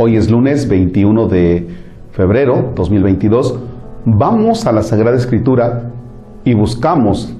Hoy 0.00 0.14
es 0.14 0.30
lunes 0.30 0.68
21 0.68 1.26
de 1.26 1.66
febrero 2.12 2.70
2022. 2.76 3.58
Vamos 4.04 4.64
a 4.64 4.70
la 4.70 4.84
Sagrada 4.84 5.16
Escritura 5.16 5.90
y 6.44 6.54
buscamos 6.54 7.34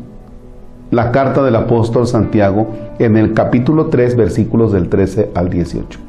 la 0.91 1.13
carta 1.13 1.45
del 1.45 1.55
apóstol 1.55 2.09
Santiago 2.09 2.67
en 2.99 3.17
el 3.17 3.33
capítulo 3.33 3.87
3 3.87 4.17
versículos 4.17 4.73
del 4.73 4.89
13 4.89 5.31
al 5.37 5.51
18. 5.51 6.01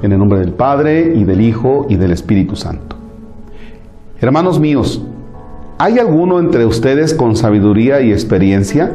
En 0.00 0.12
el 0.12 0.18
nombre 0.18 0.38
del 0.38 0.54
Padre 0.54 1.12
y 1.14 1.24
del 1.24 1.42
Hijo 1.42 1.84
y 1.90 1.96
del 1.96 2.12
Espíritu 2.12 2.56
Santo. 2.56 2.96
Hermanos 4.22 4.58
míos, 4.58 5.04
¿hay 5.76 5.98
alguno 5.98 6.38
entre 6.38 6.64
ustedes 6.64 7.12
con 7.12 7.36
sabiduría 7.36 8.00
y 8.00 8.10
experiencia? 8.10 8.94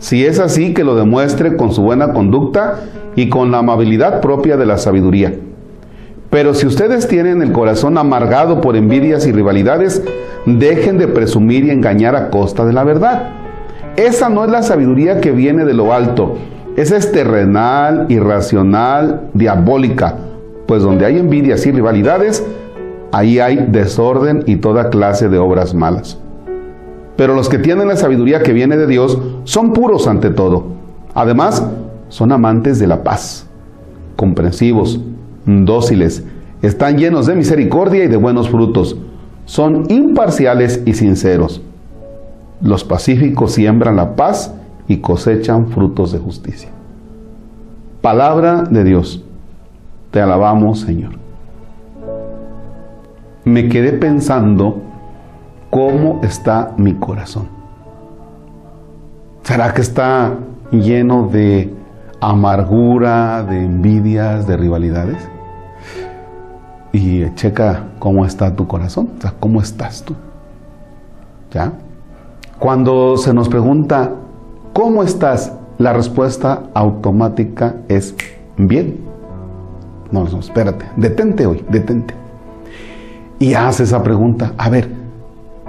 Si 0.00 0.26
es 0.26 0.40
así, 0.40 0.74
que 0.74 0.82
lo 0.82 0.96
demuestre 0.96 1.56
con 1.56 1.72
su 1.72 1.82
buena 1.82 2.12
conducta 2.12 2.80
y 3.14 3.28
con 3.28 3.52
la 3.52 3.58
amabilidad 3.58 4.20
propia 4.20 4.56
de 4.56 4.66
la 4.66 4.76
sabiduría. 4.76 5.34
Pero 6.30 6.54
si 6.54 6.66
ustedes 6.66 7.08
tienen 7.08 7.42
el 7.42 7.52
corazón 7.52 7.98
amargado 7.98 8.60
por 8.60 8.76
envidias 8.76 9.26
y 9.26 9.32
rivalidades, 9.32 10.02
dejen 10.46 10.96
de 10.96 11.08
presumir 11.08 11.64
y 11.64 11.70
engañar 11.70 12.14
a 12.14 12.30
costa 12.30 12.64
de 12.64 12.72
la 12.72 12.84
verdad. 12.84 13.30
Esa 13.96 14.28
no 14.28 14.44
es 14.44 14.50
la 14.50 14.62
sabiduría 14.62 15.20
que 15.20 15.32
viene 15.32 15.64
de 15.64 15.74
lo 15.74 15.92
alto. 15.92 16.36
Esa 16.76 16.96
es 16.96 17.10
terrenal, 17.10 18.06
irracional, 18.08 19.28
diabólica. 19.34 20.14
Pues 20.66 20.82
donde 20.82 21.04
hay 21.04 21.18
envidias 21.18 21.66
y 21.66 21.72
rivalidades, 21.72 22.46
ahí 23.10 23.40
hay 23.40 23.66
desorden 23.68 24.44
y 24.46 24.56
toda 24.56 24.88
clase 24.88 25.28
de 25.28 25.38
obras 25.38 25.74
malas. 25.74 26.16
Pero 27.16 27.34
los 27.34 27.48
que 27.48 27.58
tienen 27.58 27.88
la 27.88 27.96
sabiduría 27.96 28.42
que 28.42 28.52
viene 28.52 28.76
de 28.76 28.86
Dios 28.86 29.18
son 29.44 29.72
puros 29.72 30.06
ante 30.06 30.30
todo. 30.30 30.64
Además, 31.12 31.66
son 32.08 32.30
amantes 32.30 32.78
de 32.78 32.86
la 32.86 33.02
paz, 33.02 33.46
comprensivos, 34.16 35.00
dóciles, 35.46 36.24
están 36.62 36.98
llenos 36.98 37.26
de 37.26 37.34
misericordia 37.34 38.04
y 38.04 38.08
de 38.08 38.16
buenos 38.16 38.48
frutos, 38.48 38.96
son 39.46 39.86
imparciales 39.88 40.82
y 40.84 40.94
sinceros. 40.94 41.60
Los 42.60 42.84
pacíficos 42.84 43.52
siembran 43.52 43.96
la 43.96 44.14
paz 44.14 44.54
y 44.86 44.98
cosechan 44.98 45.68
frutos 45.68 46.12
de 46.12 46.18
justicia. 46.18 46.68
Palabra 48.02 48.62
de 48.62 48.84
Dios. 48.84 49.24
Te 50.10 50.20
alabamos, 50.20 50.80
Señor. 50.80 51.12
Me 53.44 53.68
quedé 53.68 53.92
pensando 53.92 54.82
cómo 55.70 56.20
está 56.22 56.74
mi 56.76 56.94
corazón. 56.94 57.48
¿Será 59.42 59.72
que 59.72 59.80
está 59.80 60.34
lleno 60.70 61.28
de 61.32 61.72
amargura, 62.20 63.42
de 63.42 63.64
envidias, 63.64 64.46
de 64.46 64.56
rivalidades? 64.56 65.28
Y 66.92 67.32
checa 67.34 67.84
cómo 67.98 68.26
está 68.26 68.54
tu 68.54 68.66
corazón, 68.66 69.10
o 69.18 69.20
sea, 69.20 69.34
cómo 69.38 69.60
estás 69.60 70.02
tú. 70.02 70.14
¿Ya? 71.52 71.72
Cuando 72.58 73.16
se 73.16 73.32
nos 73.32 73.48
pregunta, 73.48 74.10
¿cómo 74.72 75.02
estás? 75.02 75.52
La 75.78 75.92
respuesta 75.92 76.64
automática 76.74 77.76
es 77.88 78.14
bien. 78.56 78.98
No, 80.12 80.24
no, 80.24 80.40
espérate, 80.40 80.84
detente 80.96 81.46
hoy, 81.46 81.64
detente. 81.70 82.14
Y 83.38 83.54
haz 83.54 83.80
esa 83.80 84.02
pregunta, 84.02 84.52
a 84.58 84.68
ver, 84.68 84.90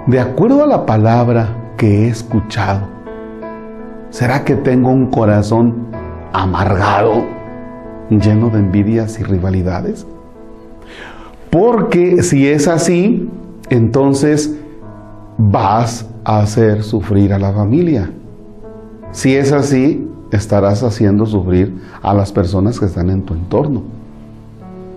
de 0.06 0.20
acuerdo 0.20 0.64
a 0.64 0.66
la 0.66 0.84
palabra 0.84 1.72
que 1.78 2.04
he 2.04 2.08
escuchado, 2.08 2.82
¿será 4.10 4.44
que 4.44 4.56
tengo 4.56 4.90
un 4.90 5.06
corazón 5.06 5.86
amargado, 6.32 7.24
lleno 8.10 8.50
de 8.50 8.58
envidias 8.58 9.18
y 9.18 9.22
rivalidades? 9.22 10.06
Porque 11.50 12.22
si 12.22 12.48
es 12.48 12.68
así, 12.68 13.28
entonces 13.68 14.56
vas 15.38 16.06
a 16.24 16.40
hacer 16.40 16.82
sufrir 16.82 17.32
a 17.32 17.38
la 17.38 17.52
familia. 17.52 18.10
Si 19.10 19.34
es 19.34 19.52
así, 19.52 20.08
estarás 20.30 20.82
haciendo 20.82 21.26
sufrir 21.26 21.74
a 22.00 22.14
las 22.14 22.32
personas 22.32 22.80
que 22.80 22.86
están 22.86 23.10
en 23.10 23.22
tu 23.22 23.34
entorno. 23.34 23.82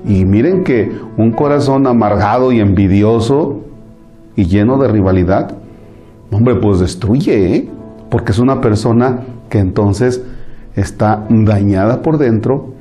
Y 0.08 0.24
miren 0.24 0.64
que 0.64 0.92
un 1.18 1.32
corazón 1.32 1.88
amargado 1.88 2.52
y 2.52 2.60
envidioso 2.60 3.62
y 4.36 4.46
lleno 4.46 4.78
de 4.78 4.88
rivalidad, 4.88 5.58
hombre, 6.32 6.56
pues 6.56 6.80
destruye, 6.80 7.56
¿eh? 7.56 7.70
porque 8.10 8.32
es 8.32 8.40
una 8.40 8.62
persona 8.62 9.22
que 9.50 9.60
entonces 9.60 10.22
está 10.76 11.26
dañada 11.30 12.02
por 12.02 12.18
dentro 12.18 12.74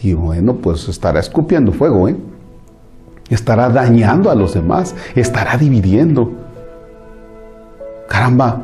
y 0.00 0.12
bueno, 0.14 0.56
pues 0.56 0.88
estará 0.88 1.20
escupiendo 1.20 1.72
fuego, 1.72 2.08
¿eh? 2.08 2.16
estará 3.30 3.68
dañando 3.68 4.30
a 4.30 4.34
los 4.34 4.54
demás, 4.54 4.94
estará 5.14 5.56
dividiendo. 5.56 6.32
Caramba, 8.08 8.62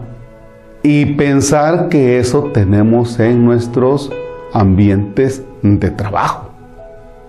y 0.82 1.06
pensar 1.06 1.88
que 1.88 2.19
eso 2.19 2.50
tenemos 2.53 3.19
en 3.19 3.44
nuestros 3.44 4.10
ambientes 4.53 5.43
de 5.62 5.91
trabajo, 5.91 6.50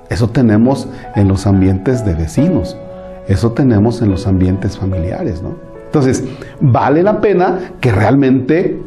eso 0.09 0.29
tenemos 0.29 0.87
en 1.15 1.27
los 1.27 1.47
ambientes 1.47 2.05
de 2.05 2.13
vecinos, 2.13 2.77
eso 3.27 3.51
tenemos 3.53 4.01
en 4.01 4.11
los 4.11 4.27
ambientes 4.27 4.77
familiares, 4.77 5.41
¿no? 5.41 5.55
Entonces, 5.85 6.23
vale 6.59 7.01
la 7.03 7.21
pena 7.21 7.71
que 7.79 7.91
realmente 7.91 8.81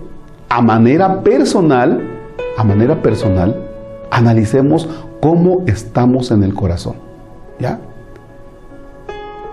a 0.48 0.60
manera 0.60 1.22
personal, 1.22 2.17
a 2.58 2.64
manera 2.64 3.00
personal, 3.00 3.54
analicemos 4.10 4.88
cómo 5.20 5.62
estamos 5.66 6.32
en 6.32 6.42
el 6.42 6.54
corazón, 6.54 6.96
¿ya? 7.60 7.78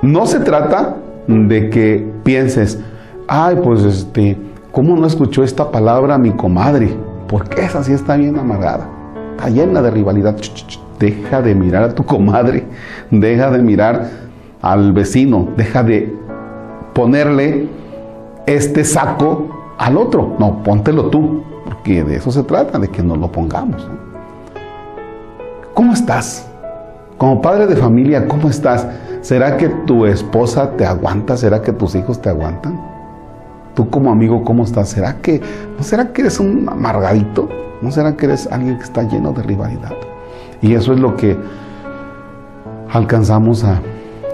No 0.02 0.26
se 0.26 0.40
trata 0.40 0.96
de 1.28 1.70
que 1.70 2.12
pienses, 2.24 2.80
ay, 3.28 3.58
pues 3.64 3.84
este, 3.84 4.36
¿cómo 4.72 4.96
no 4.96 5.06
escuchó 5.06 5.44
esta 5.44 5.70
palabra 5.70 6.18
mi 6.18 6.32
comadre? 6.32 6.98
Porque 7.28 7.62
esa 7.62 7.84
sí 7.84 7.94
está 7.94 8.16
bien 8.16 8.40
amargada, 8.40 8.90
está 9.38 9.50
llena 9.50 9.84
de 9.84 9.92
rivalidad. 9.92 10.36
Deja 10.98 11.44
de 11.44 11.54
mirar 11.54 11.84
a 11.84 11.94
tu 11.94 12.04
comadre, 12.04 12.66
deja 13.12 13.52
de 13.52 13.60
mirar 13.60 14.10
al 14.64 14.94
vecino, 14.94 15.50
deja 15.56 15.84
de 15.84 16.12
ponerle 16.94 17.68
este 18.48 18.84
saco 18.84 19.65
al 19.78 19.98
otro. 19.98 20.36
No, 20.40 20.64
póntelo 20.64 21.06
tú, 21.10 21.44
porque 21.66 22.04
de 22.04 22.18
eso 22.18 22.32
se 22.32 22.44
trata, 22.44 22.80
de 22.80 22.88
que 22.88 23.04
nos 23.04 23.18
lo 23.18 23.32
pongamos. 23.32 23.88
¿Cómo 25.74 25.94
estás? 25.94 26.48
Como 27.18 27.42
padre 27.42 27.68
de 27.68 27.76
familia, 27.76 28.28
¿cómo 28.28 28.50
estás? 28.50 28.88
¿Será 29.22 29.58
que 29.58 29.70
tu 29.70 30.06
esposa 30.06 30.72
te 30.72 30.86
aguanta? 30.86 31.38
¿Será 31.38 31.62
que 31.62 31.72
tus 31.74 31.96
hijos 31.96 32.22
te 32.22 32.30
aguantan? 32.30 32.80
Tú 33.74 33.90
como 33.90 34.12
amigo, 34.12 34.44
¿cómo 34.44 34.64
estás? 34.64 34.90
¿Será 34.90 35.18
que 35.22 35.42
no 35.78 35.84
será 35.84 36.14
que 36.14 36.22
eres 36.22 36.40
un 36.40 36.68
amargadito? 36.70 37.50
¿No 37.82 37.92
será 37.92 38.16
que 38.16 38.26
eres 38.26 38.48
alguien 38.52 38.78
que 38.78 38.84
está 38.84 39.04
lleno 39.04 39.34
de 39.34 39.44
rivalidad? 39.44 39.94
Y 40.62 40.76
eso 40.76 40.94
es 40.94 41.00
lo 41.00 41.16
que 41.16 41.38
alcanzamos 42.92 43.64
a 43.64 43.82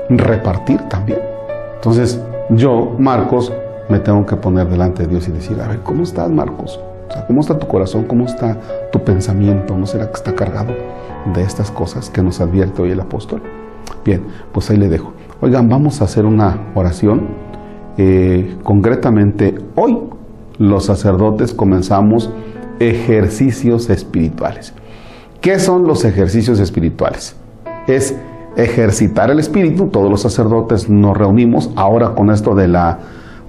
repartir 0.09 0.79
también. 0.90 1.19
Entonces, 1.75 2.22
yo, 2.50 2.96
Marcos, 3.00 3.52
me 3.91 4.00
tengo 4.00 4.25
que 4.25 4.38
poner 4.38 4.68
delante 4.69 5.03
de 5.03 5.09
Dios 5.09 5.28
y 5.28 5.31
decir, 5.31 5.59
a 5.62 5.68
ver, 5.68 5.79
¿cómo 5.79 6.03
estás, 6.03 6.29
Marcos? 6.29 6.79
¿Cómo 7.28 7.41
está 7.41 7.59
tu 7.59 7.68
corazón? 7.68 8.06
¿Cómo 8.06 8.25
está 8.25 8.57
tu 8.91 9.03
pensamiento? 9.03 9.78
¿No 9.78 9.85
será 9.85 10.07
que 10.07 10.13
está 10.13 10.34
cargado 10.34 10.74
de 11.34 11.41
estas 11.41 11.69
cosas 11.69 12.09
que 12.09 12.24
nos 12.24 12.40
advierte 12.40 12.81
hoy 12.81 12.91
el 12.91 13.02
apóstol? 13.02 13.41
Bien, 14.06 14.24
pues 14.53 14.69
ahí 14.69 14.78
le 14.78 14.88
dejo. 14.88 15.12
Oigan, 15.41 15.68
vamos 15.68 16.02
a 16.02 16.06
hacer 16.06 16.25
una 16.25 16.57
oración. 16.74 17.28
Eh, 17.97 18.57
concretamente, 18.63 19.56
hoy 19.75 19.97
los 20.58 20.85
sacerdotes 20.85 21.53
comenzamos 21.53 22.32
ejercicios 22.79 23.90
espirituales. 23.90 24.73
¿Qué 25.41 25.59
son 25.59 25.85
los 25.85 26.05
ejercicios 26.05 26.59
espirituales? 26.59 27.35
Es 27.88 28.16
ejercitar 28.55 29.29
el 29.32 29.40
espíritu. 29.40 29.88
Todos 29.88 30.09
los 30.09 30.22
sacerdotes 30.22 30.90
nos 30.90 31.17
reunimos. 31.17 31.72
Ahora 31.76 32.16
con 32.16 32.29
esto 32.29 32.55
de 32.55 32.70
la, 32.70 32.99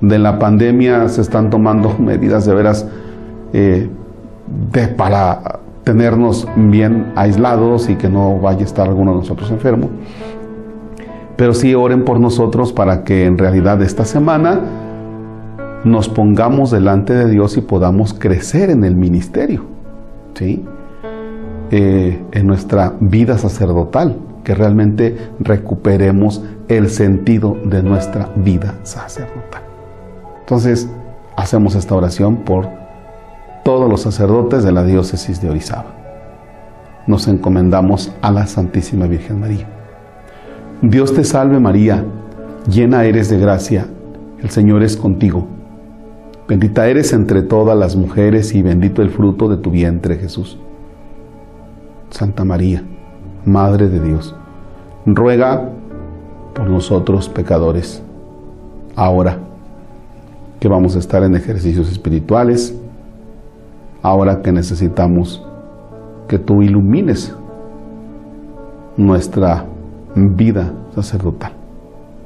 de 0.03 0.19
la 0.19 0.39
pandemia 0.39 1.09
se 1.09 1.23
están 1.23 1.49
tomando 1.49 1.97
medidas 1.99 2.45
de 2.45 2.55
veras 2.55 2.87
eh, 3.55 3.89
para 4.97 5.61
tenernos 5.85 6.47
bien 6.57 7.13
aislados 7.17 7.89
y 7.89 7.95
que 7.97 8.09
no 8.09 8.39
vaya 8.39 8.61
a 8.61 8.65
estar 8.65 8.87
alguno 8.87 9.13
de 9.13 9.19
nosotros 9.19 9.51
enfermo. 9.51 9.89
Pero 11.37 11.55
sí 11.55 11.75
oren 11.75 12.05
por 12.05 12.21
nosotros 12.21 12.73
para 12.73 13.05
que 13.05 13.25
en 13.25 13.39
realidad 13.39 13.81
esta 13.83 14.05
semana 14.05 14.61
nos 15.85 16.09
pongamos 16.09 16.71
delante 16.71 17.15
de 17.15 17.29
Dios 17.29 17.57
y 17.57 17.63
podamos 17.63 18.15
crecer 18.15 18.71
en 18.71 18.85
el 18.85 18.95
ministerio, 18.95 19.65
¿sí? 20.35 20.65
Eh, 21.71 22.23
en 22.31 22.47
nuestra 22.47 22.93
vida 23.01 23.39
sacerdotal, 23.39 24.17
que 24.45 24.55
realmente 24.55 25.17
recuperemos 25.41 26.45
el 26.69 26.91
sentido 26.91 27.57
de 27.65 27.83
nuestra 27.83 28.29
vida 28.37 28.75
sacerdotal. 28.83 29.72
Entonces, 30.53 30.87
hacemos 31.35 31.75
esta 31.77 31.95
oración 31.95 32.45
por 32.45 32.69
todos 33.65 33.89
los 33.89 34.03
sacerdotes 34.03 34.63
de 34.63 34.71
la 34.71 34.85
diócesis 34.85 35.41
de 35.41 35.49
Orizaba. 35.49 35.87
nos 37.07 37.27
encomendamos 37.27 38.13
a 38.21 38.31
la 38.31 38.47
Santísima 38.47 39.07
Virgen 39.07 39.41
María. 39.41 39.67
Dios 40.83 41.15
te 41.15 41.25
salve 41.25 41.59
María, 41.59 42.05
llena 42.69 43.05
eres 43.05 43.31
de 43.31 43.39
gracia, 43.39 43.87
el 44.43 44.51
Señor 44.51 44.83
es 44.83 44.95
contigo. 44.95 45.47
Bendita 46.47 46.87
eres 46.87 47.15
entre 47.15 47.41
todas 47.41 47.79
las 47.79 47.97
mujeres 47.97 48.55
y 48.55 48.61
bendito 48.61 49.01
el 49.01 49.09
fruto 49.09 49.49
de 49.49 49.57
tu 49.57 49.71
vientre 49.71 50.17
Jesús. 50.17 50.59
Santa 52.11 52.45
María, 52.45 52.85
Madre 53.47 53.89
de 53.89 54.01
Dios, 54.01 54.37
ruega 55.07 55.71
por 56.53 56.69
nosotros 56.69 57.31
pecadores, 57.31 58.03
ahora 58.97 59.39
que 60.63 60.69
vamos 60.69 60.95
a 60.95 61.01
estar 61.01 61.25
en 61.25 61.35
ejercicios 61.35 61.91
espirituales, 61.91 62.73
ahora 64.01 64.43
que 64.43 64.53
necesitamos 64.53 65.45
que 66.29 66.39
tú 66.39 66.63
ilumines 66.63 67.35
nuestra 68.97 69.65
vida 70.15 70.73
sacerdotal 70.95 71.51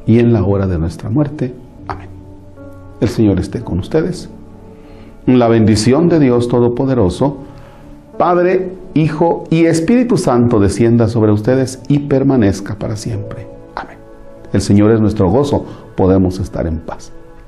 y 0.05 0.19
en 0.19 0.35
la 0.35 0.45
hora 0.45 0.67
de 0.67 0.79
nuestra 0.79 1.09
muerte. 1.09 1.55
Amén. 1.89 2.11
El 3.01 3.09
Señor 3.09 3.41
esté 3.41 3.63
con 3.63 3.79
ustedes. 3.79 4.29
La 5.25 5.49
bendición 5.49 6.11
de 6.11 6.21
Dios 6.21 6.49
Todopoderoso, 6.49 7.39
Padre, 8.19 8.71
Hijo 8.93 9.45
y 9.49 9.65
Espíritu 9.65 10.19
Santo 10.19 10.61
descienda 10.61 11.09
sobre 11.09 11.33
ustedes 11.33 11.81
y 11.89 12.01
permanezca 12.01 12.75
para 12.75 12.97
siempre. 12.97 13.47
Amén. 13.75 13.97
El 14.53 14.61
Señor 14.61 14.91
es 14.91 15.01
nuestro 15.01 15.31
gozo, 15.31 15.65
podemos 15.97 16.39
estar 16.39 16.67
en 16.67 16.81
paz. 16.81 17.13